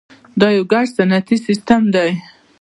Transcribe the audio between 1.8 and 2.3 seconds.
دی.